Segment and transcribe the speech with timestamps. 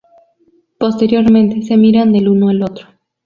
[0.79, 2.87] Posteriormente se miran el uno al otro.